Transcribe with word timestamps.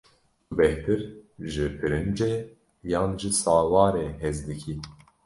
Tu 0.45 0.51
bêhtir 0.59 0.99
ji 1.51 1.65
pirincê 1.79 2.31
yan 2.91 3.09
ji 3.19 3.29
sawarê 3.41 4.07
hez 4.21 4.37
dikî? 4.47 4.75